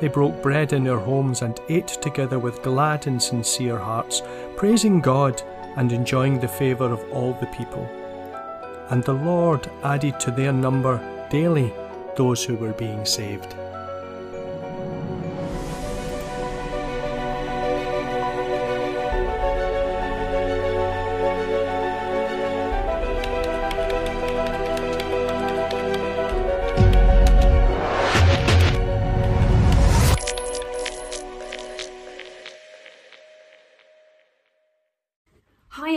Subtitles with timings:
[0.00, 4.22] They broke bread in their homes and ate together with glad and sincere hearts,
[4.56, 5.40] praising God
[5.76, 7.84] and enjoying the favour of all the people.
[8.90, 11.72] And the Lord added to their number daily
[12.16, 13.54] those who were being saved.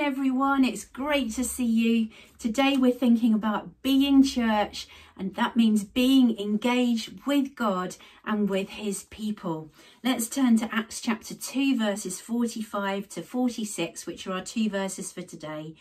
[0.07, 2.07] Everyone, it's great to see you.
[2.39, 8.69] Today we're thinking about being church and that means being engaged with God and with
[8.69, 9.69] his people.
[10.05, 15.11] Let's turn to Acts chapter 2 verses 45 to 46 which are our two verses
[15.11, 15.75] for today.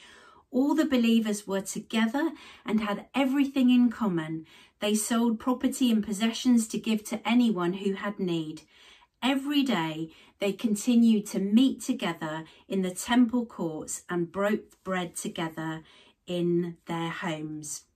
[0.50, 2.32] All the believers were together
[2.64, 4.44] and had everything in common.
[4.80, 8.62] They sold property and possessions to give to anyone who had need.
[9.28, 15.82] Every day they continued to meet together in the temple courts and broke bread together
[16.28, 17.86] in their homes.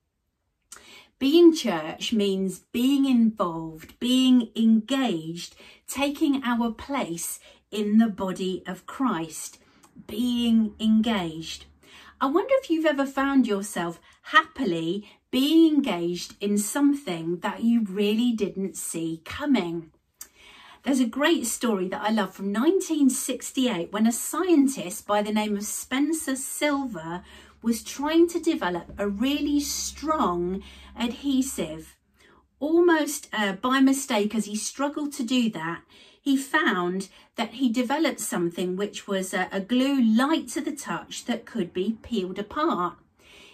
[1.21, 5.55] Being church means being involved, being engaged,
[5.87, 7.39] taking our place
[7.71, 9.61] in the body of Christ,
[10.09, 11.67] being engaged.
[12.21, 18.33] I wonder if you've ever found yourself happily being engaged in something that you really
[18.33, 19.93] didn't see coming.
[20.83, 25.55] There's a great story that I love from 1968 when a scientist by the name
[25.57, 27.23] of Spencer Silver
[27.61, 30.63] was trying to develop a really strong
[30.99, 31.97] adhesive.
[32.61, 35.83] Almost uh, by mistake, as he struggled to do that,
[36.19, 41.27] he found that he developed something which was a, a glue light to the touch
[41.27, 42.95] that could be peeled apart.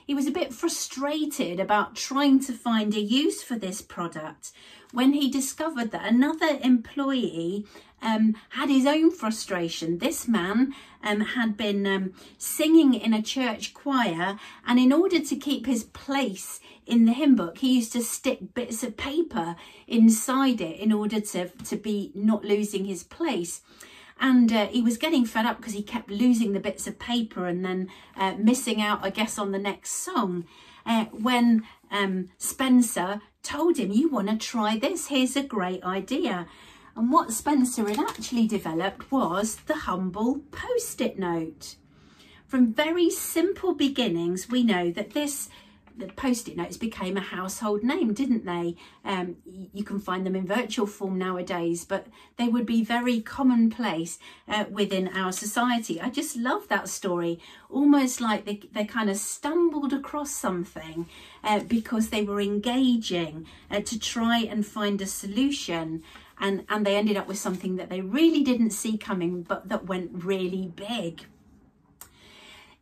[0.06, 4.52] He was a bit frustrated about trying to find a use for this product
[4.92, 7.66] when he discovered that another employee
[8.00, 9.98] um, had his own frustration.
[9.98, 15.34] This man um, had been um, singing in a church choir, and in order to
[15.34, 19.56] keep his place in the hymn book, he used to stick bits of paper
[19.88, 23.60] inside it in order to, to be not losing his place
[24.18, 27.46] and uh, he was getting fed up because he kept losing the bits of paper
[27.46, 30.46] and then uh, missing out, I guess, on the next song.
[30.86, 36.46] Uh, when um, Spencer told him, you want to try this, here's a great idea.
[36.94, 41.76] And what Spencer had actually developed was the humble post-it note.
[42.46, 45.50] From very simple beginnings, we know that this
[45.96, 48.76] the post-it notes became a household name, didn't they?
[49.04, 54.18] Um, you can find them in virtual form nowadays, but they would be very commonplace
[54.48, 56.00] uh, within our society.
[56.00, 57.40] I just love that story,
[57.70, 61.06] almost like they, they kind of stumbled across something
[61.42, 66.02] uh, because they were engaging uh, to try and find a solution
[66.38, 69.86] and, and they ended up with something that they really didn't see coming, but that
[69.86, 71.24] went really big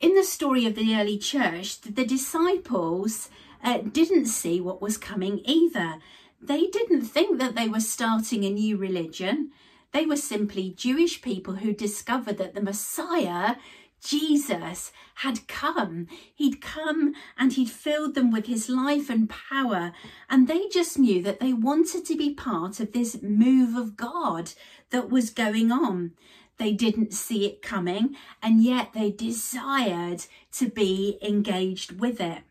[0.01, 3.31] in the story of the early church, the disciples
[3.63, 5.97] uh, didn't see what was coming either.
[6.41, 9.53] They didn't think that they were starting a new religion.
[9.93, 13.57] They were simply Jewish people who discovered that the Messiah,
[14.05, 16.09] Jesus, had come.
[16.35, 19.93] He'd come and he'd filled them with his life and power.
[20.29, 24.53] And they just knew that they wanted to be part of this move of God
[24.91, 26.13] that was going on.
[26.57, 32.43] They didn't see it coming and yet they desired to be engaged with it.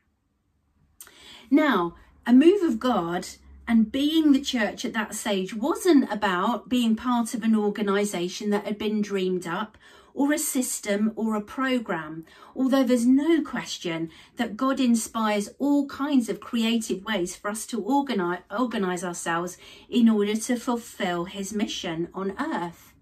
[1.49, 3.27] Now, a move of God
[3.67, 8.65] and being the church at that stage wasn't about being part of an organisation that
[8.65, 9.77] had been dreamed up
[10.13, 16.29] or a system or a program, although there's no question that God inspires all kinds
[16.29, 19.57] of creative ways for us to organise ourselves
[19.89, 22.92] in order to fulfil his mission on earth.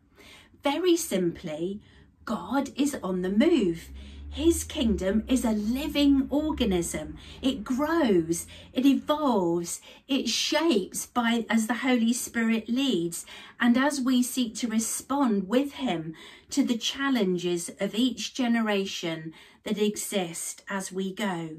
[0.64, 1.82] Very simply,
[2.26, 3.90] God is on the move.
[4.30, 7.18] His kingdom is a living organism.
[7.42, 13.26] It grows, it evolves, it shapes by as the Holy Spirit leads
[13.60, 16.14] and as we seek to respond with him
[16.52, 21.58] to the challenges of each generation that exist as we go.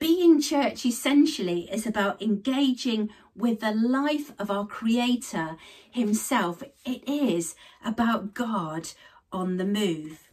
[0.00, 5.56] Being church essentially is about engaging with the life of our Creator
[5.90, 6.62] Himself.
[6.84, 8.88] It is about God
[9.32, 10.28] on the move.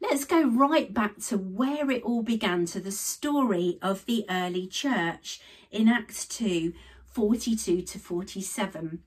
[0.00, 4.66] Let's go right back to where it all began, to the story of the early
[4.66, 5.40] church
[5.70, 6.72] in Acts 2
[7.04, 9.02] 42 to 47.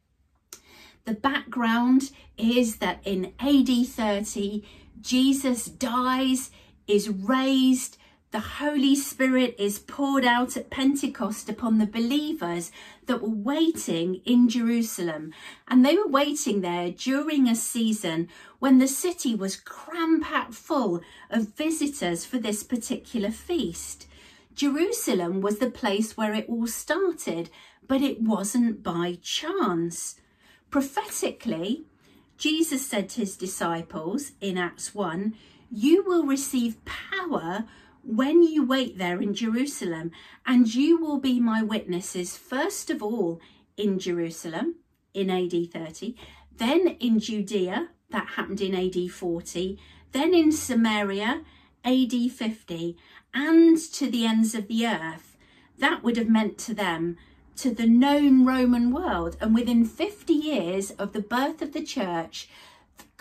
[1.06, 4.64] The background is that in AD 30,
[5.02, 6.52] Jesus dies,
[6.88, 7.98] is raised,
[8.34, 12.72] the Holy Spirit is poured out at Pentecost upon the believers
[13.06, 15.32] that were waiting in Jerusalem.
[15.68, 18.28] And they were waiting there during a season
[18.58, 24.08] when the city was cram-packed full of visitors for this particular feast.
[24.56, 27.52] Jerusalem was the place where it all started,
[27.88, 30.16] but it wasn't by chance.
[30.72, 31.84] Prophetically,
[32.40, 35.36] Jesus said to his disciples in Acts 1,
[35.72, 37.66] You will receive power
[38.04, 40.12] when you wait there in Jerusalem,
[40.46, 43.40] and you will be my witnesses, first of all
[43.78, 44.76] in Jerusalem
[45.14, 46.16] in AD 30,
[46.58, 49.80] then in Judea, that happened in AD 40,
[50.12, 51.42] then in Samaria,
[51.84, 52.98] AD 50,
[53.34, 55.36] and to the ends of the earth.
[55.80, 57.18] That would have meant to them
[57.58, 59.38] to the known Roman world.
[59.42, 62.48] And within 50 years of the birth of the church,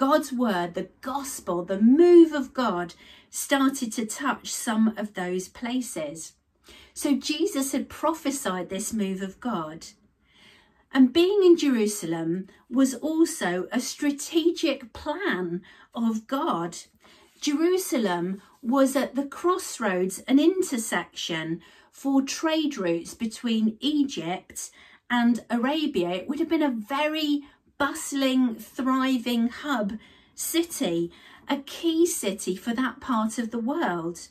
[0.02, 2.94] God's word, the gospel, the move of God
[3.30, 6.32] started to touch some of those places.
[6.92, 9.86] So Jesus had prophesied this move of God.
[10.92, 15.62] And being in Jerusalem was also a strategic plan
[15.94, 16.78] of God.
[17.40, 21.60] Jerusalem was at the crossroads, an intersection
[21.92, 24.72] for trade routes between Egypt
[25.08, 26.10] and Arabia.
[26.10, 27.42] It would have been a very
[27.82, 29.98] bustling, thriving hub
[30.36, 31.10] city,
[31.48, 34.28] a key city for that part of the world.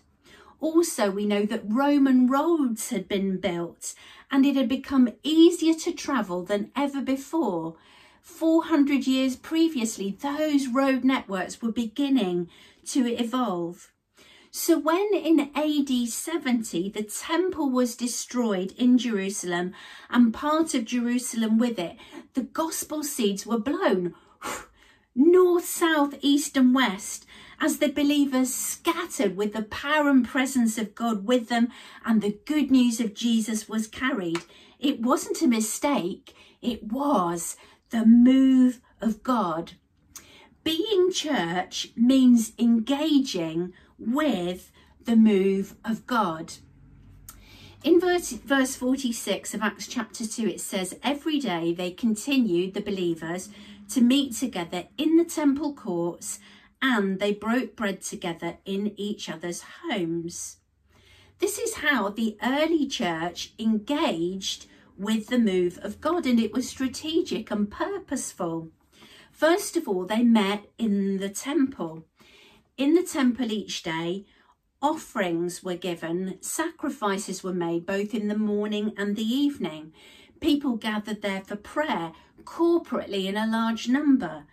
[0.62, 3.94] Also, we know that Roman roads had been built
[4.32, 7.76] and it had become easier to travel than ever before.
[8.22, 12.50] 400 years previously, those road networks were beginning
[12.86, 13.91] to evolve.
[14.54, 19.74] So when in AD 70 the temple was destroyed in Jerusalem
[20.10, 21.96] and part of Jerusalem with it,
[22.34, 24.14] the gospel seeds were blown
[25.16, 27.26] north, south, east and west
[27.62, 31.70] as the believers scattered with the power and presence of God with them
[32.04, 34.40] and the good news of Jesus was carried.
[34.80, 37.56] It wasn't a mistake, it was
[37.90, 39.74] the move of God.
[40.66, 43.72] Being church means engaging
[44.06, 44.72] with
[45.06, 46.54] the move of God.
[47.84, 52.82] In verse, verse 46 of Acts chapter 2, it says, Every day they continued, the
[52.82, 53.50] believers,
[53.90, 56.40] to meet together in the temple courts
[56.82, 60.58] and they broke bread together in each other's homes.
[61.40, 64.68] This is how the early church engaged
[64.98, 68.70] with the move of God and it was strategic and purposeful.
[69.32, 72.06] First of all, they met in the temple.
[72.82, 74.26] In the temple each day,
[74.82, 79.94] offerings were given, sacrifices were made both in the morning and the evening.
[80.40, 82.12] People gathered there for prayer,
[82.44, 84.46] corporately in a large number.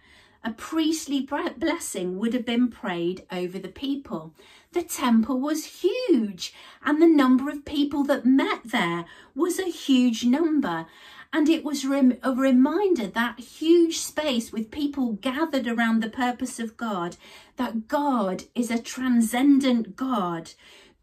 [0.44, 1.26] A priestly
[1.56, 4.34] blessing would have been prayed over the people.
[4.72, 6.52] The temple was huge
[6.84, 10.84] and the number of people that met there was a huge number.
[11.32, 16.58] And it was rem a reminder that huge space with people gathered around the purpose
[16.58, 17.16] of God,
[17.56, 20.52] that God is a transcendent God.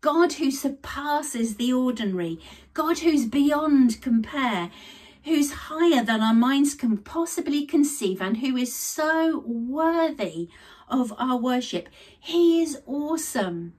[0.02, 2.40] God who surpasses the ordinary,
[2.74, 4.72] God who's beyond compare,
[5.24, 10.50] who's higher than our minds can possibly conceive and who is so worthy
[10.88, 11.90] of our worship.
[12.20, 13.74] He is awesome.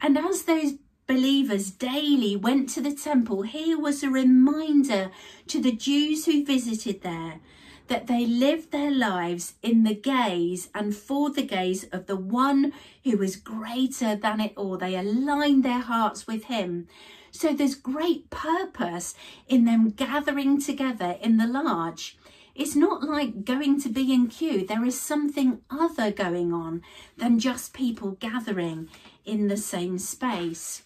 [0.00, 0.74] And as those
[1.08, 5.10] believers daily went to the temple, here was a reminder
[5.46, 7.40] to the Jews who visited there
[7.86, 12.74] that they lived their lives in the gaze and for the gaze of the one
[13.04, 14.76] who was greater than it all.
[14.76, 16.86] They aligned their hearts with him.
[17.30, 19.14] So there's great purpose
[19.48, 22.18] in them gathering together in the large.
[22.54, 24.66] It's not like going to B&Q.
[24.66, 26.82] There is something other going on
[27.16, 28.90] than just people gathering
[29.24, 30.82] in the same space.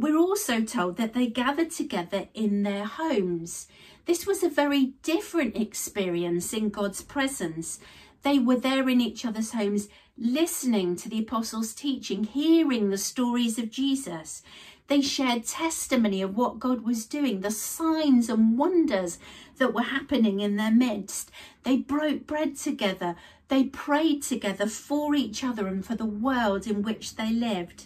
[0.00, 3.68] We're also told that they gathered together in their homes.
[4.06, 7.78] This was a very different experience in God's presence.
[8.22, 13.58] They were there in each other's homes, listening to the apostles' teaching, hearing the stories
[13.58, 14.42] of Jesus.
[14.86, 19.18] They shared testimony of what God was doing, the signs and wonders
[19.58, 21.30] that were happening in their midst.
[21.62, 23.16] They broke bread together.
[23.48, 27.84] They prayed together for each other and for the world in which they lived.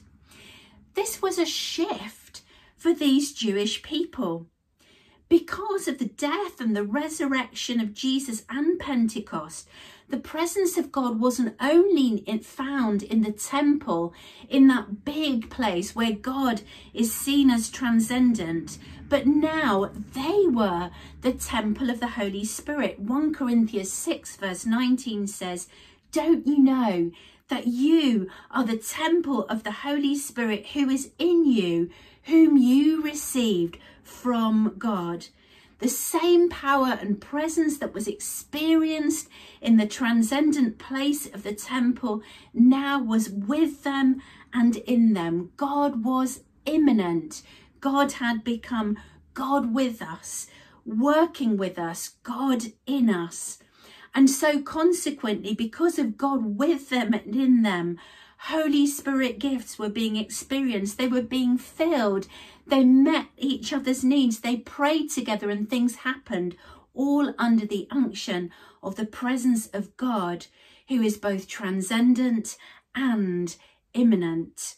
[0.94, 2.42] This was a shift
[2.76, 4.46] for these Jewish people.
[5.28, 9.68] because of the death and the resurrection of Jesus and Pentecost,
[10.08, 14.12] the presence of God wasn't only found in the temple,
[14.48, 16.60] in that big place where God
[16.92, 20.90] is seen as transcendent, but now they were
[21.22, 23.00] the temple of the Holy Spirit.
[23.00, 25.68] 1 Corinthians 6, verse 19 says,
[26.12, 27.10] Don't you know
[27.48, 31.90] that you are the temple of the Holy Spirit who is in you,
[32.24, 35.26] whom you received from God?
[35.80, 39.28] The same power and presence that was experienced
[39.60, 42.22] in the transcendent place of the temple
[42.54, 44.22] now was with them
[44.52, 45.50] and in them.
[45.56, 47.42] God was immanent.
[47.80, 48.96] God had become
[49.34, 50.46] God with us,
[50.86, 53.58] working with us, God in us.
[54.14, 57.98] And so consequently, because of God with them and in them,
[58.38, 60.98] Holy Spirit gifts were being experienced.
[60.98, 62.28] They were being filled.
[62.66, 64.40] They met each other's needs.
[64.40, 66.56] They prayed together and things happened
[66.94, 68.50] all under the unction
[68.82, 70.46] of the presence of God,
[70.88, 72.56] who is both transcendent
[72.94, 73.56] and
[73.94, 74.76] immanent.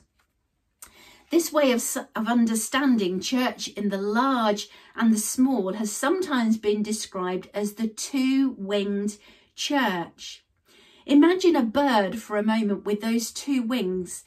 [1.36, 1.84] This way of,
[2.16, 7.88] of understanding church in the large and the small has sometimes been described as the
[7.88, 9.18] two-winged
[9.54, 10.46] church.
[11.04, 14.24] Imagine a bird for a moment with those two wings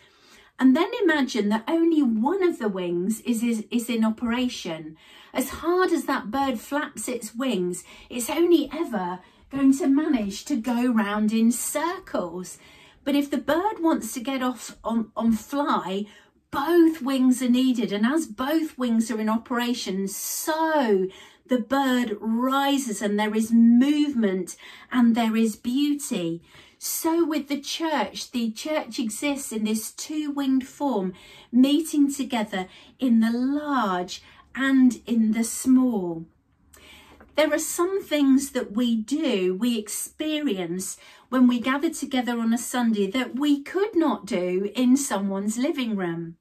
[0.59, 4.95] and then imagine that only one of the wings is, is, is in operation.
[5.33, 9.17] As hard as that bird flaps its wings, it's only ever
[9.49, 12.59] going to manage to go round in circles.
[13.03, 16.05] But if the bird wants to get off on, on fly,
[16.51, 17.91] both wings are needed.
[17.91, 21.07] And as both wings are in operation so
[21.47, 24.55] the bird rises and there is movement
[24.91, 26.41] and there is beauty.
[26.77, 31.13] So with the church the church exists in this two-winged form
[31.51, 32.67] meeting together
[32.99, 34.21] in the large
[34.55, 36.25] and in the small.
[37.35, 40.97] There are some things that we do, we experience
[41.29, 45.95] when we gather together on a Sunday that we could not do in someone's living
[45.95, 46.35] room.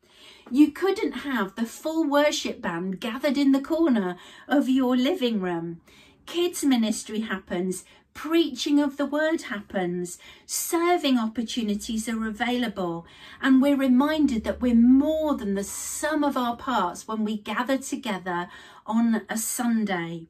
[0.51, 5.81] You couldn't have the full worship band gathered in the corner of your living room.
[6.25, 13.07] Kids ministry happens, preaching of the word happens, serving opportunities are available,
[13.43, 17.77] and we're reminded that we're more than the sum of our parts when we gather
[17.77, 18.49] together
[18.87, 20.29] on a Sunday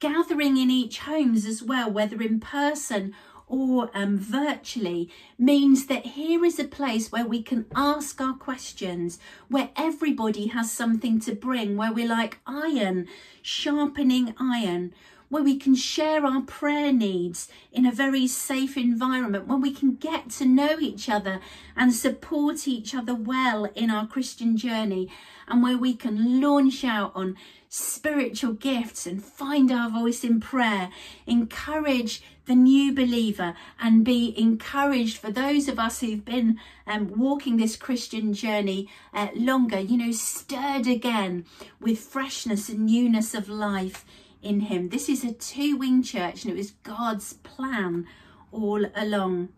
[0.00, 3.14] gathering in each homes as well, whether in person
[3.48, 9.18] or um, virtually, means that here is a place where we can ask our questions,
[9.48, 13.08] where everybody has something to bring, where we're like iron,
[13.42, 14.92] sharpening iron,
[15.28, 19.94] where we can share our prayer needs in a very safe environment, where we can
[19.94, 21.40] get to know each other
[21.76, 25.10] and support each other well in our Christian journey,
[25.46, 27.36] and where we can launch out on
[27.68, 30.90] spiritual gifts and find our voice in prayer,
[31.26, 37.58] encourage the new believer and be encouraged for those of us who've been um, walking
[37.58, 41.44] this Christian journey uh, longer, you know, stirred again
[41.78, 44.06] with freshness and newness of life
[44.42, 44.88] in him.
[44.88, 48.06] This is a two-wing church and it was God's plan
[48.52, 49.50] all along.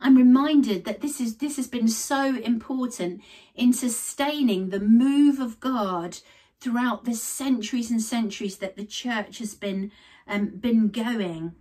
[0.00, 3.22] I'm reminded that this is this has been so important
[3.54, 6.18] in sustaining the move of God
[6.60, 9.90] throughout the centuries and centuries that the church has been
[10.26, 11.54] um, been going.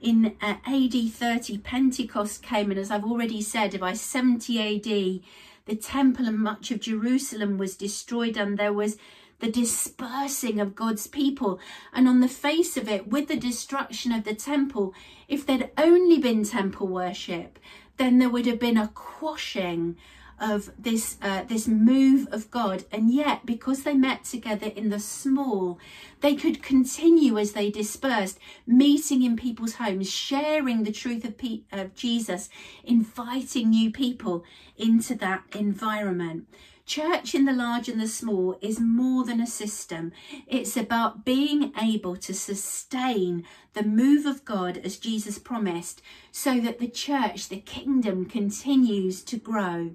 [0.00, 5.22] In uh, AD 30, Pentecost came, and as I've already said, by 70 AD,
[5.66, 8.98] the temple and much of Jerusalem was destroyed, and there was
[9.44, 11.60] the dispersing of God's people.
[11.92, 14.94] And on the face of it, with the destruction of the temple,
[15.28, 17.58] if there'd only been temple worship,
[17.98, 19.96] then there would have been a quashing
[20.40, 24.98] of this uh, this move of God and yet because they met together in the
[24.98, 25.78] small
[26.22, 31.64] they could continue as they dispersed meeting in people's homes sharing the truth of, P
[31.70, 32.48] of Jesus
[32.82, 34.42] inviting new people
[34.76, 36.48] into that environment
[36.86, 40.12] Church in the large and the small is more than a system.
[40.46, 46.78] It's about being able to sustain the move of God as Jesus promised so that
[46.78, 49.94] the church, the kingdom continues to grow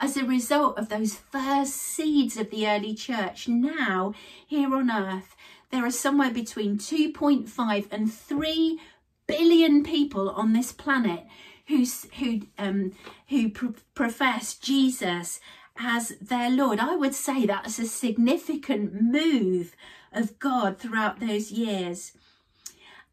[0.00, 3.46] as a result of those first seeds of the early church.
[3.46, 4.14] Now,
[4.46, 5.36] here on earth,
[5.70, 8.80] there are somewhere between 2.5 and 3
[9.26, 11.24] billion people on this planet
[11.66, 11.84] who,
[12.18, 12.92] who, um,
[13.28, 15.40] who pr profess Jesus
[15.76, 16.78] as their Lord.
[16.78, 19.74] I would say that's a significant move
[20.12, 22.12] of God throughout those years.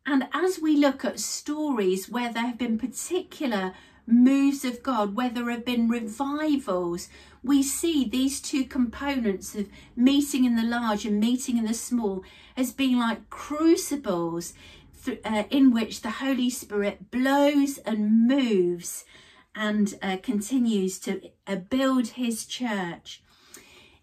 [0.06, 3.74] And as we look at stories where there have been particular
[4.08, 7.08] moves of God, where there have been revivals,
[7.44, 12.24] we see these two components of meeting in the large and meeting in the small
[12.58, 14.54] as being like crucibles
[15.08, 19.06] uh, in which the Holy Spirit blows and moves
[19.56, 23.22] and uh, continues to uh, build his church.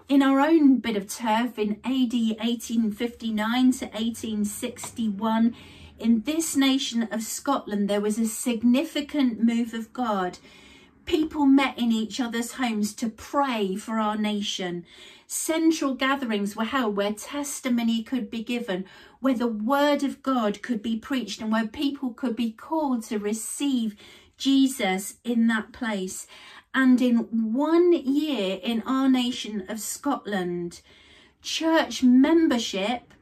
[0.09, 5.55] In our own bit of turf in AD 1859 to 1861,
[5.99, 10.38] in this nation of Scotland, there was a significant move of God.
[11.05, 14.85] People met in each other's homes to pray for our nation.
[15.26, 18.85] Central gatherings were held where testimony could be given,
[19.21, 23.19] where the word of God could be preached, and where people could be called to
[23.19, 23.97] receive
[24.38, 26.26] Jesus in that place.
[26.75, 27.16] And in
[27.52, 30.80] one year in our nation of Scotland,
[31.42, 33.12] church membership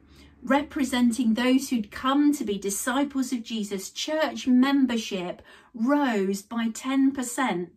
[0.43, 5.41] representing those who'd come to be disciples of Jesus, church membership
[5.73, 7.69] rose by 10%.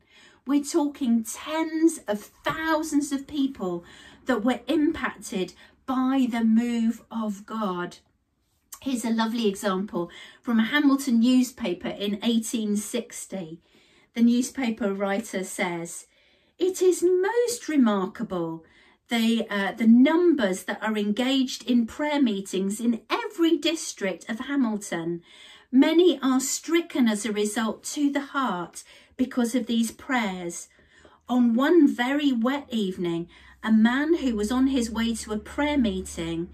[0.46, 3.84] We're talking tens of thousands of people
[4.26, 5.54] that were impacted
[5.86, 7.98] by the move of God.
[8.82, 10.10] Here's a lovely example
[10.40, 13.60] from a Hamilton newspaper in 1860.
[14.14, 16.06] The newspaper writer says,
[16.58, 18.64] It is most remarkable
[19.10, 25.20] the, uh, the numbers that are engaged in prayer meetings in every district of Hamilton.
[25.70, 28.82] Many are stricken as a result to the heart
[29.18, 30.68] because of these prayers.
[31.28, 33.28] On one very wet evening,
[33.62, 36.48] a man who was on his way to a prayer meeting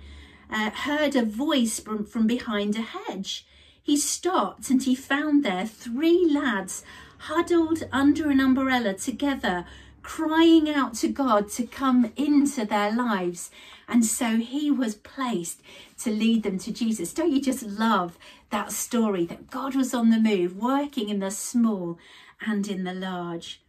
[0.50, 3.47] uh, heard a voice from, from behind a hedge.
[3.83, 6.85] He stopped and he found there three lads
[7.19, 9.65] huddled under an umbrella together,
[10.03, 13.50] crying out to God to come into their lives.
[13.88, 15.62] And so he was placed
[15.99, 17.15] to lead them to Jesus.
[17.15, 18.19] Don't you just love
[18.50, 21.99] that story that God was on the move, working in the small
[22.41, 23.61] and in the large?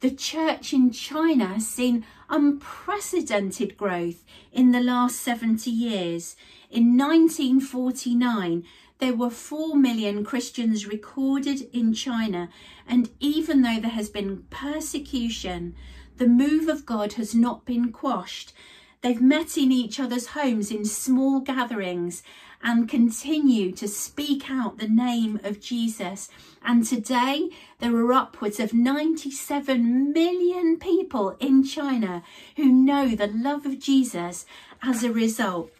[0.00, 6.36] The church in China has seen unprecedented growth in the last 70 years.
[6.70, 8.64] In 1949,
[9.00, 12.48] there were 4 million Christians recorded in China,
[12.86, 15.74] and even though there has been persecution,
[16.16, 18.52] the move of God has not been quashed.
[19.00, 22.22] They've met in each other's homes in small gatherings
[22.62, 26.28] and continue to speak out the name of Jesus.
[26.62, 32.22] And today there are upwards of 97 million people in China
[32.56, 34.44] who know the love of Jesus
[34.82, 35.70] as a result.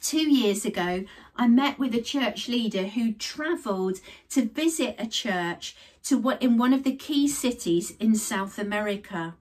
[0.00, 1.04] Two years ago,
[1.36, 6.58] I met with a church leader who travelled to visit a church to what in
[6.58, 9.34] one of the key cities in South America.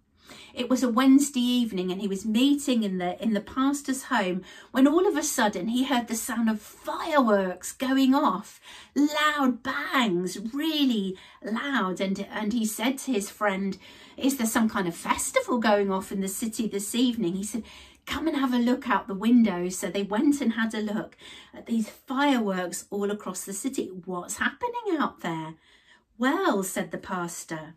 [0.54, 4.44] It was a Wednesday evening and he was meeting in the in the pastor's home
[4.72, 8.62] when all of a sudden he heard the sound of fireworks going off,
[8.96, 13.80] loud bangs, really loud and and he said to his friend,
[14.16, 17.64] "Is there some kind of festival going off in the city this evening?" He said,
[18.06, 19.70] come and have a look out the window.
[19.70, 21.18] So they went and had a look
[21.54, 23.90] at these fireworks all across the city.
[24.06, 25.56] What's happening out there?
[26.18, 27.74] Well, said the pastor,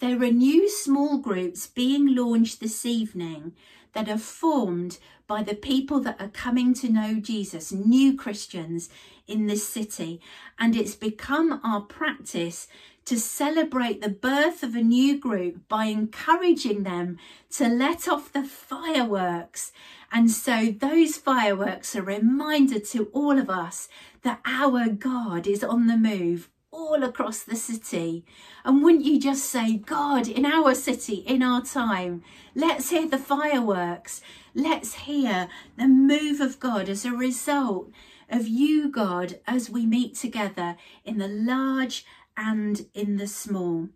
[0.00, 3.52] there are new small groups being launched this evening
[3.92, 8.88] that are formed by the people that are coming to know Jesus, new Christians
[9.28, 10.20] in this city.
[10.58, 12.66] And it's become our practice
[13.04, 17.18] to celebrate the birth of a new group by encouraging them
[17.50, 19.72] to let off the fireworks.
[20.10, 23.88] And so those fireworks are a reminder to all of us
[24.22, 28.24] that our God is on the move all across the city.
[28.64, 32.22] And wouldn't you just say, God, in our city, in our time,
[32.54, 34.22] let's hear the fireworks.
[34.54, 37.90] Let's hear the move of God as a result
[38.28, 42.04] of you, God, as we meet together in the large
[42.36, 43.88] and in the small.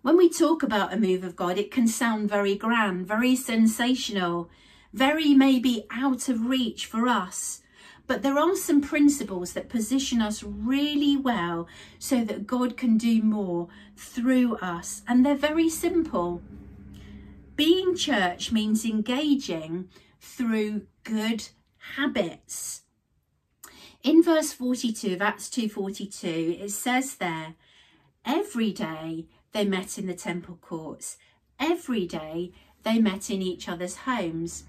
[0.00, 4.50] When we talk about a move of God, it can sound very grand, very sensational,
[4.92, 7.62] very maybe out of reach for us.
[8.06, 11.66] But there are some principles that position us really well
[11.98, 15.02] so that God can do more through us.
[15.08, 16.42] And they're very simple.
[17.56, 19.88] Being church means engaging
[20.20, 21.48] through good
[21.96, 22.82] habits.
[24.02, 27.54] In verse 42 of Acts 2.42, it says there,
[28.24, 31.16] every day they met in the temple courts.
[31.58, 34.64] Every day they met in each other's homes.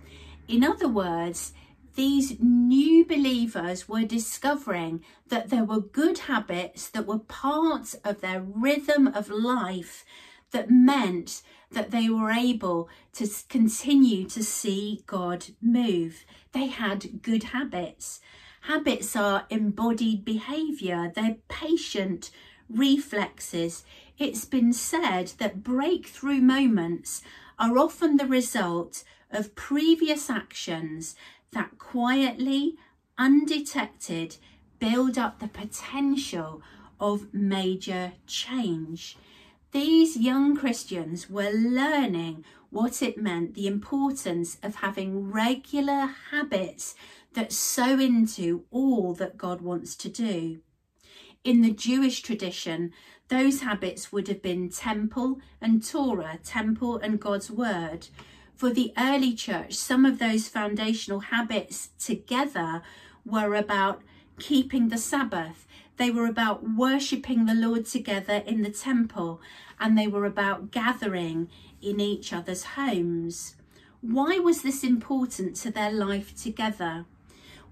[0.47, 1.53] In other words,
[1.95, 8.41] these new believers were discovering that there were good habits that were parts of their
[8.41, 10.05] rhythm of life
[10.51, 16.25] that meant that they were able to continue to see God move.
[16.51, 18.21] They had good habits.
[18.61, 22.31] Habits are embodied behaviour, they're patient
[22.69, 23.83] reflexes.
[24.17, 27.21] It's been said that breakthrough moments
[27.59, 31.15] are often the result of previous actions
[31.51, 32.75] that quietly,
[33.17, 34.37] undetected,
[34.79, 36.61] build up the potential
[36.99, 39.17] of major change.
[39.71, 46.95] These young Christians were learning what it meant, the importance of having regular habits
[47.33, 50.59] that sow into all that God wants to do.
[51.43, 52.91] In the Jewish tradition,
[53.27, 58.07] those habits would have been temple and Torah, temple and God's word.
[58.55, 62.81] For the early church, some of those foundational habits together
[63.25, 64.01] were about
[64.39, 65.67] keeping the Sabbath.
[65.97, 69.41] They were about worshipping the Lord together in the temple
[69.79, 71.49] and they were about gathering
[71.81, 73.55] in each other's homes.
[74.01, 77.05] Why was this important to their life together?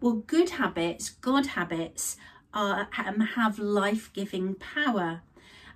[0.02, 2.18] Well, good habits, God habits,
[2.54, 5.22] are, um, have life giving power.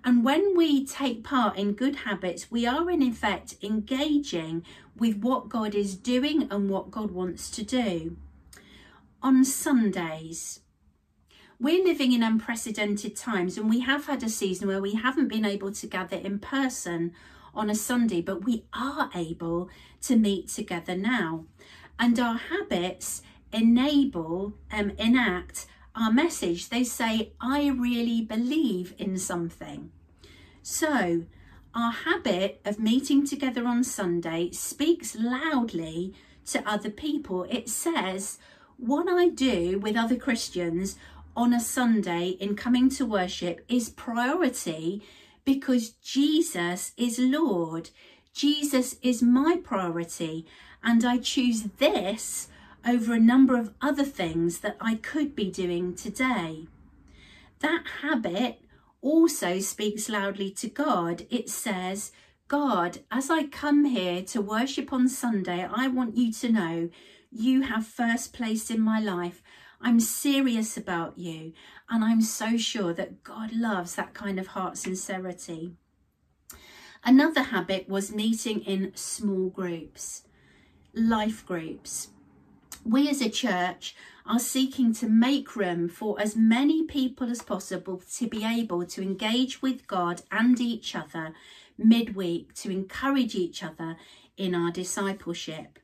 [0.04, 4.64] And when we take part in good habits, we are in effect engaging
[4.96, 8.18] with what God is doing and what God wants to do.
[9.22, 10.62] On Sundays,
[11.60, 15.46] we're living in unprecedented times and we have had a season where we haven't been
[15.46, 17.14] able to gather in person
[17.54, 19.70] on a Sunday, but we are able
[20.04, 21.46] to meet together now.
[21.98, 25.66] And our habits enable and um, enact
[25.98, 26.70] our message.
[26.70, 29.92] They say, I really believe in something.
[30.62, 31.24] So,
[31.74, 36.14] our habit of meeting together on Sunday speaks loudly
[36.48, 37.46] to other people.
[37.50, 38.38] It says,
[38.78, 40.98] what I do with other Christians
[41.36, 45.04] on a Sunday in coming to worship is priority
[45.46, 47.90] because Jesus is Lord.
[48.34, 50.46] Jesus is my priority
[50.84, 52.50] and I choose this
[52.88, 56.68] over a number of other things that I could be doing today.
[57.60, 58.62] That habit
[59.02, 61.26] also speaks loudly to God.
[61.30, 62.12] It says,
[62.48, 66.90] God, as I come here to worship on Sunday, I want you to know
[67.32, 69.42] you have first place in my life
[69.80, 71.54] I'm serious about you.
[71.90, 75.74] And I'm so sure that God loves that kind of heart sincerity.
[77.04, 80.24] Another habit was meeting in small groups,
[80.94, 82.10] life groups.
[82.90, 88.02] We as a church are seeking to make room for as many people as possible
[88.16, 91.34] to be able to engage with God and each other
[91.78, 93.98] midweek to encourage each other
[94.38, 95.80] in our discipleship.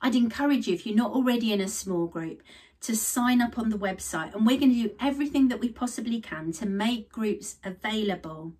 [0.00, 2.42] I'd encourage you, if you're not already in a small group,
[2.80, 6.20] to sign up on the website and we're going to do everything that we possibly
[6.20, 8.54] can to make groups available.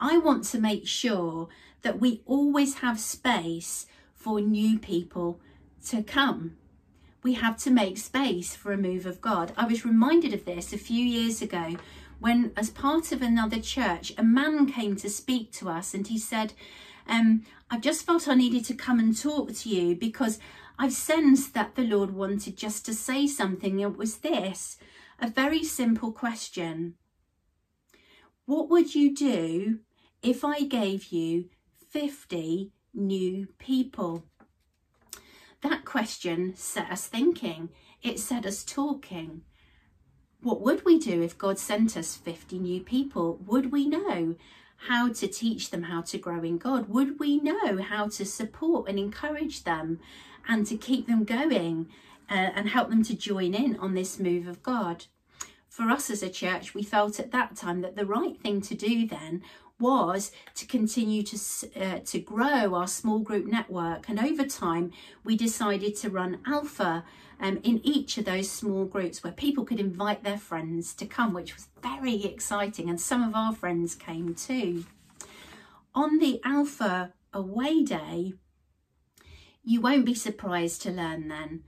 [0.00, 1.48] I want to make sure
[1.82, 5.38] that we always have space for new people
[5.86, 6.56] to come.
[7.22, 9.52] We have to make space for a move of God.
[9.56, 11.76] I was reminded of this a few years ago
[12.20, 16.18] when, as part of another church, a man came to speak to us and he
[16.18, 16.52] said,
[17.08, 20.38] um, I just felt I needed to come and talk to you because
[20.78, 23.80] I've sensed that the Lord wanted just to say something.
[23.80, 24.78] It was this,
[25.18, 26.94] a very simple question.
[28.46, 29.80] What would you do
[30.22, 31.50] if I gave you
[31.90, 34.24] 50 new people?
[35.62, 37.70] That question set us thinking.
[38.02, 39.42] It set us talking.
[40.40, 43.40] What would we do if God sent us 50 new people?
[43.46, 44.36] Would we know
[44.86, 46.88] how to teach them how to grow in God?
[46.88, 49.98] Would we know how to support and encourage them
[50.48, 51.88] and to keep them going
[52.30, 55.06] uh, and help them to join in on this move of God.
[55.68, 58.74] For us as a church, we felt at that time that the right thing to
[58.74, 59.42] do then
[59.80, 61.36] was to continue to
[61.80, 64.08] uh, to grow our small group network.
[64.08, 64.92] And over time
[65.24, 67.04] we decided to run alpha
[67.40, 71.32] um, in each of those small groups where people could invite their friends to come
[71.32, 72.88] which was very exciting.
[72.88, 74.84] And some of our friends came too.
[75.94, 78.34] On the alpha away day
[79.62, 81.62] you won't be surprised to learn then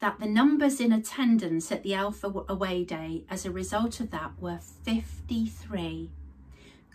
[0.00, 4.32] that the numbers in attendance at the Alpha Away Day as a result of that
[4.38, 6.10] were 53.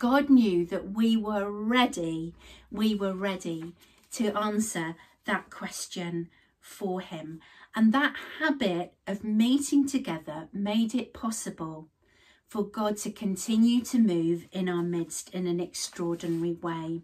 [0.02, 2.34] God knew that we were ready,
[2.72, 3.72] we were ready
[4.10, 6.28] to answer that question
[6.60, 7.38] for him.
[7.76, 11.86] And that habit of meeting together made it possible
[12.48, 17.02] for God to continue to move in our midst in an extraordinary way.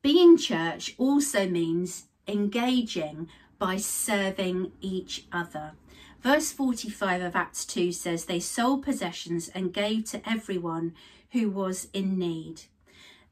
[0.00, 3.28] Being church also means engaging
[3.58, 5.72] by serving each other.
[6.20, 10.94] Verse 45 of Acts 2 says, They sold possessions and gave to everyone
[11.32, 12.62] who was in need.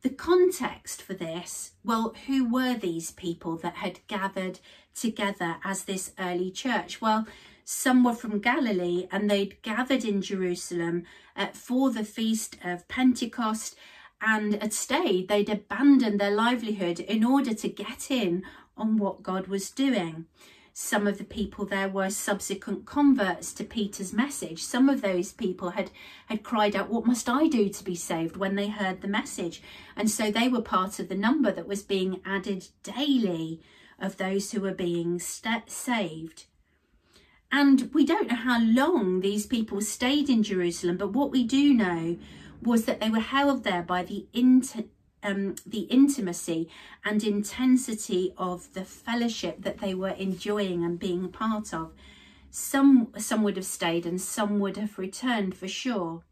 [0.02, 4.58] The context for this, well, who were these people that had gathered
[4.94, 7.00] together as this early church?
[7.02, 7.26] Well,
[7.72, 11.04] Some were from Galilee and they'd gathered in Jerusalem
[11.36, 13.76] uh, for the feast of Pentecost
[14.20, 15.28] and had stayed.
[15.28, 18.42] They'd abandoned their livelihood in order to get in
[18.76, 20.26] on what God was doing.
[20.82, 24.62] Some of the people there were subsequent converts to Peter's message.
[24.62, 25.90] Some of those people had,
[26.26, 28.38] had cried out, What must I do to be saved?
[28.38, 29.62] when they heard the message.
[29.94, 33.60] And so they were part of the number that was being added daily
[34.00, 36.46] of those who were being saved.
[37.52, 41.74] And we don't know how long these people stayed in Jerusalem, but what we do
[41.74, 42.16] know
[42.62, 44.84] was that they were held there by the inter,
[45.22, 46.68] um, the intimacy
[47.04, 51.92] and intensity of the fellowship that they were enjoying and being part of.
[52.50, 56.22] Some some would have stayed and some would have returned for sure.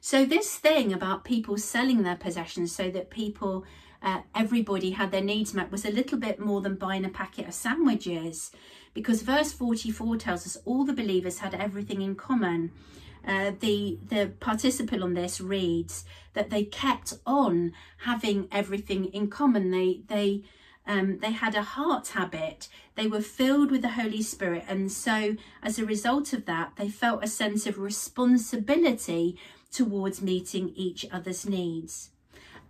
[0.00, 3.64] So this thing about people selling their possessions so that people
[4.02, 7.48] uh, everybody had their needs met was a little bit more than buying a packet
[7.48, 8.52] of sandwiches
[8.94, 12.70] because verse 44 tells us all the believers had everything in common.
[13.26, 19.70] Uh, the the participle on this reads that they kept on having everything in common.
[19.70, 20.44] They they
[20.86, 22.68] um, they had a heart habit.
[22.94, 26.88] They were filled with the Holy Spirit, and so as a result of that, they
[26.88, 29.36] felt a sense of responsibility
[29.72, 32.10] towards meeting each other's needs.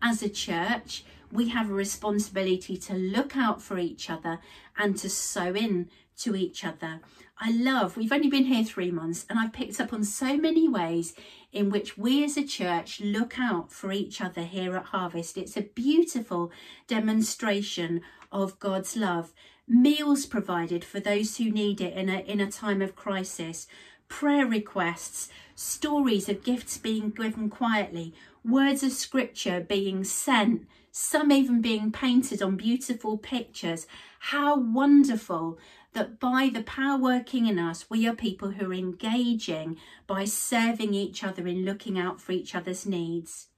[0.00, 4.38] As a church, we have a responsibility to look out for each other
[4.78, 7.00] and to sow in to each other.
[7.38, 10.68] I love, we've only been here three months and I've picked up on so many
[10.68, 11.14] ways
[11.52, 15.36] in which we as a church look out for each other here at Harvest.
[15.36, 16.50] It's a beautiful
[16.86, 18.00] demonstration
[18.32, 19.32] of God's love.
[19.68, 23.66] Meals provided for those who need it in a, in a time of crisis.
[24.08, 31.60] Prayer requests, stories of gifts being given quietly, words of scripture being sent, some even
[31.60, 33.86] being painted on beautiful pictures.
[34.20, 35.58] How wonderful
[35.96, 40.92] that by the power working in us, we are people who are engaging by serving
[40.92, 43.48] each other in looking out for each other's needs.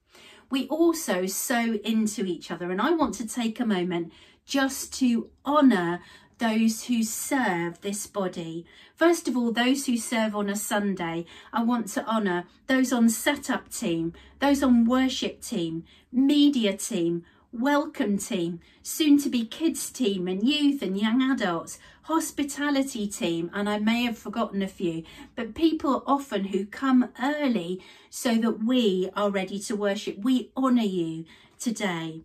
[0.49, 4.13] We also sow into each other, and I want to take a moment
[4.45, 5.99] just to honour
[6.37, 8.65] those who serve this body.
[8.95, 13.09] First of all, those who serve on a Sunday, I want to honour those on
[13.09, 20.27] setup team, those on worship team, media team, welcome team, soon to be kids team
[20.27, 25.03] and youth and young adults, hospitality team, and I may have forgotten a few,
[25.35, 30.19] but people often who come early so that we are ready to worship.
[30.19, 31.25] We honour you
[31.59, 32.21] today.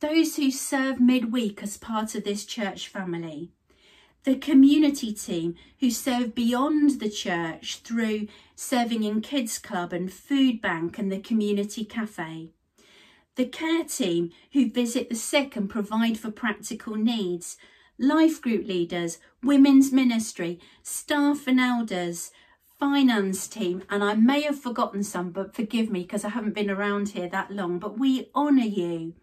[0.00, 3.52] Those who serve midweek as part of this church family.
[4.24, 8.26] The community team who serve beyond the church through
[8.56, 12.50] serving in Kids Club and Food Bank and the Community Cafe
[13.36, 17.56] the care team who visit the sick and provide for practical needs,
[17.98, 22.32] life group leaders, women's ministry, staff and elders,
[22.78, 26.70] finance team, and I may have forgotten some, but forgive me because I haven't been
[26.70, 29.14] around here that long, but we honour you.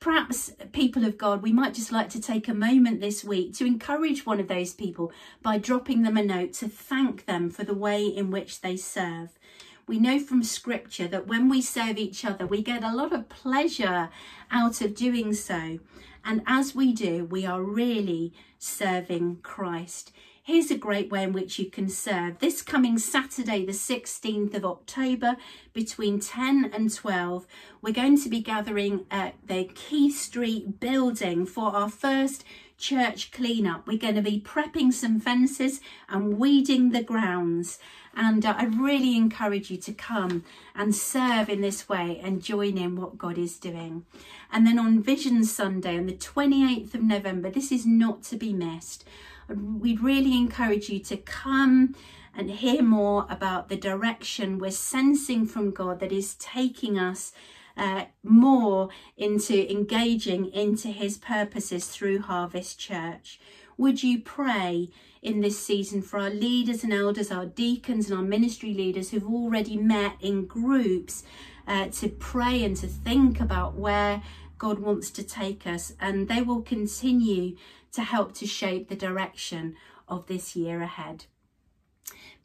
[0.00, 3.66] Perhaps, people of God, we might just like to take a moment this week to
[3.66, 5.12] encourage one of those people
[5.42, 9.38] by dropping them a note to thank them for the way in which they serve
[9.86, 13.28] we know from scripture that when we serve each other, we get a lot of
[13.28, 14.10] pleasure
[14.50, 15.78] out of doing so.
[16.24, 20.12] And as we do, we are really serving Christ.
[20.44, 22.40] Here's a great way in which you can serve.
[22.40, 25.36] This coming Saturday, the 16th of October,
[25.72, 27.46] between 10 and 12,
[27.80, 32.44] we're going to be gathering at the Key Street building for our first
[32.82, 33.86] church cleanup.
[33.86, 37.78] We're going to be prepping some fences and weeding the grounds.
[38.14, 42.76] And uh, I really encourage you to come and serve in this way and join
[42.76, 44.04] in what God is doing.
[44.50, 48.52] And then on Vision Sunday, on the 28th of November, this is not to be
[48.52, 49.04] missed.
[49.48, 51.94] We'd really encourage you to come
[52.34, 57.32] and hear more about the direction we're sensing from God that is taking us
[57.76, 63.40] uh, more into engaging into his purposes through Harvest Church.
[63.76, 64.90] Would you pray
[65.22, 69.26] in this season for our leaders and elders, our deacons and our ministry leaders who've
[69.26, 71.24] already met in groups
[71.66, 74.22] uh, to pray and to think about where
[74.58, 77.56] God wants to take us, and they will continue
[77.92, 79.76] to help to shape the direction
[80.08, 81.26] of this year ahead.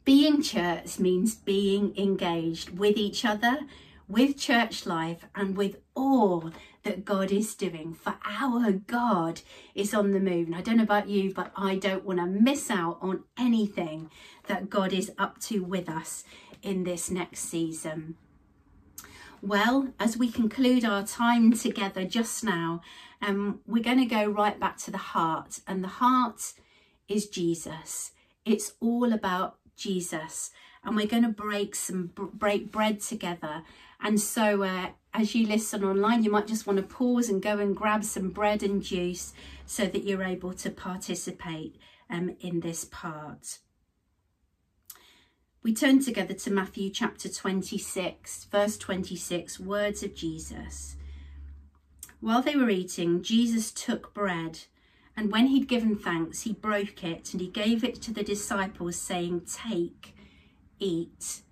[0.04, 3.60] Being church means being engaged with each other,
[4.08, 6.50] with church life, and with all
[6.82, 7.92] that God is doing.
[7.92, 9.42] For our God
[9.74, 10.46] is on the move.
[10.46, 14.10] And I don't know about you, but I don't want to miss out on anything
[14.46, 16.24] that God is up to with us
[16.62, 18.16] in this next season.
[19.40, 22.80] Well, as we conclude our time together just now,
[23.22, 26.54] um, we're going to go right back to the heart, and the heart
[27.08, 28.12] is Jesus.
[28.44, 30.50] It's all about Jesus.
[30.84, 33.62] And we're going to break some break bread together.
[34.00, 37.58] And so uh, as you listen online, you might just want to pause and go
[37.58, 39.32] and grab some bread and juice
[39.66, 41.76] so that you're able to participate
[42.08, 43.58] um, in this part.
[45.62, 50.96] We turn together to Matthew chapter 26, verse 26, words of Jesus.
[52.20, 54.60] While they were eating, Jesus took bread,
[55.16, 58.96] and when he'd given thanks, he broke it and he gave it to the disciples,
[58.96, 60.14] saying, Take,
[60.78, 61.42] eat,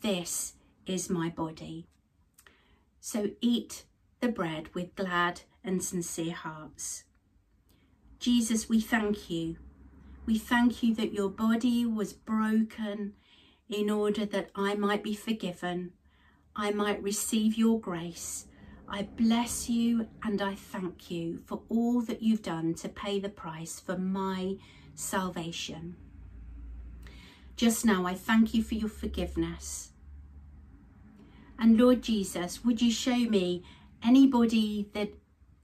[0.00, 0.54] this
[0.88, 1.86] is my body.
[3.00, 3.84] So eat
[4.20, 7.04] the bread with glad and sincere hearts.
[8.18, 9.56] Jesus, we thank you.
[10.26, 13.14] We thank you that your body was broken
[13.68, 15.92] in order that I might be forgiven,
[16.56, 18.46] I might receive your grace.
[18.88, 23.28] I bless you and I thank you for all that you've done to pay the
[23.28, 24.56] price for my
[24.94, 25.96] salvation.
[27.56, 29.90] Just now, I thank you for your forgiveness.
[31.58, 33.64] And Lord Jesus, would you show me
[34.02, 35.10] anybody that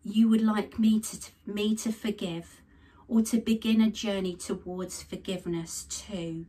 [0.02, 2.60] you would like me to, me to forgive
[3.06, 6.46] or to begin a journey towards forgiveness too?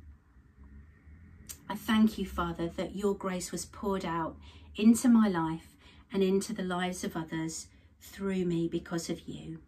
[1.70, 4.36] I thank you, Father, that your grace was poured out
[4.76, 5.76] into my life
[6.12, 7.68] and into the lives of others
[8.00, 9.60] through me because of you.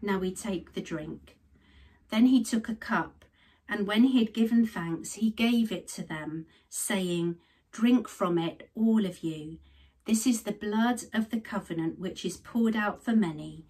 [0.00, 1.36] Now we take the drink.
[2.10, 3.21] Then he took a cup,
[3.68, 7.36] and when he had given thanks, he gave it to them, saying,
[7.70, 9.58] Drink from it, all of you.
[10.04, 13.64] This is the blood of the covenant which is poured out for many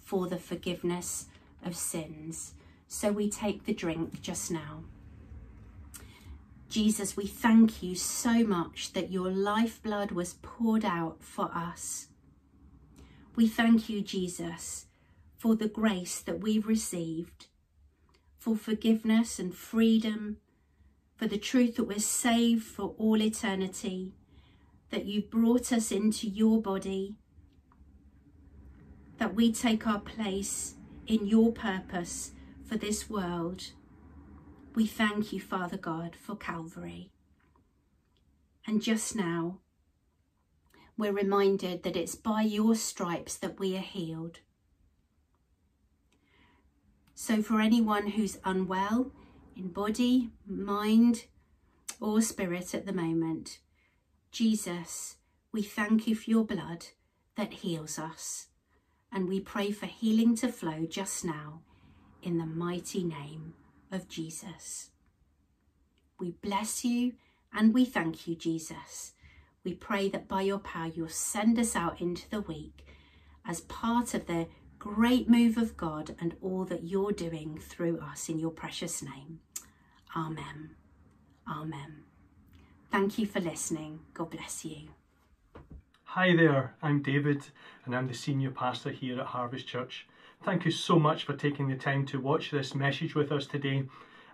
[0.00, 1.26] for the forgiveness
[1.64, 2.54] of sins.
[2.86, 4.84] So we take the drink just now.
[6.68, 12.08] Jesus, we thank you so much that your lifeblood was poured out for us.
[13.36, 14.86] We thank you, Jesus,
[15.36, 17.46] for the grace that we've received,
[18.38, 20.38] for forgiveness and freedom,
[21.16, 24.14] for the truth that we're saved for all eternity,
[24.90, 27.16] that you've brought us into your body,
[29.18, 30.74] that we take our place
[31.06, 32.32] in your purpose
[32.64, 33.72] for this world
[34.78, 37.10] we thank you, Father God, for Calvary.
[38.64, 39.58] And just now,
[40.96, 44.38] we're reminded that it's by your stripes that we are healed.
[47.20, 49.10] So for anyone who's unwell
[49.56, 51.24] in body, mind
[52.00, 53.58] or spirit at the moment,
[54.30, 55.16] Jesus,
[55.50, 56.86] we thank you for your blood
[57.36, 58.46] that heals us.
[59.10, 61.62] And we pray for healing to flow just now
[62.22, 63.54] in the mighty name
[63.90, 64.90] of Jesus.
[66.20, 67.14] We bless you
[67.52, 69.14] and we thank you, Jesus.
[69.64, 72.86] We pray that by your power you'll send us out into the week
[73.44, 74.46] as part of the
[74.78, 79.40] great move of God and all that you're doing through us in your precious name.
[80.16, 80.70] Amen.
[81.48, 82.04] Amen.
[82.90, 84.00] Thank you for listening.
[84.14, 84.88] God bless you.
[86.04, 87.42] Hi there, I'm David
[87.84, 90.06] and I'm the senior pastor here at Harvest Church.
[90.44, 93.84] Thank you so much for taking the time to watch this message with us today.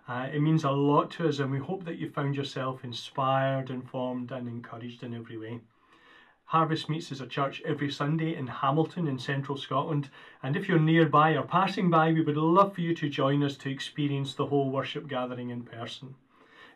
[0.07, 3.71] Uh, it means a lot to us and we hope that you found yourself inspired,
[3.71, 5.59] informed and encouraged in every way.
[6.49, 10.09] Harvest meets as a church every Sunday in Hamilton in central Scotland
[10.43, 13.57] and if you're nearby or passing by we would love for you to join us
[13.57, 16.13] to experience the whole worship gathering in person.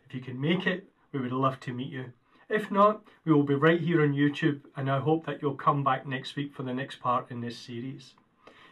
[0.04, 2.12] If you can make it, we would love to meet you.
[2.48, 5.84] If not, we will be right here on YouTube and I hope that you'll come
[5.84, 8.14] back next week for the next part in this series.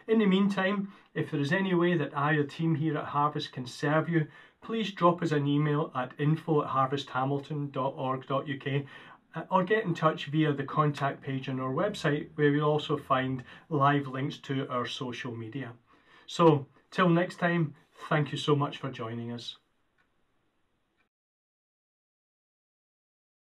[0.08, 3.52] In the meantime, if there is any way that I, the team here at Harvest,
[3.52, 4.26] can serve you,
[4.62, 8.84] please drop us an email at info at harvesthamilton.org.uk
[9.34, 12.96] Uh, or get in touch via the contact page on our website where you'll also
[12.96, 15.72] find live links to our social media.
[16.26, 17.74] So, till next time,
[18.08, 19.58] thank you so much for joining us.